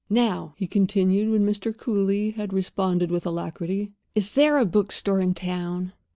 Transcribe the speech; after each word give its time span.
"Now," 0.09 0.55
he 0.57 0.65
continued, 0.65 1.29
when 1.29 1.45
Mr. 1.45 1.77
Cooly 1.77 2.31
had 2.31 2.53
responded 2.53 3.11
with 3.11 3.23
alacrity, 3.23 3.91
"is 4.15 4.31
there 4.31 4.57
a 4.57 4.65
bookstore 4.65 5.21
in 5.21 5.35
town?" 5.35 5.93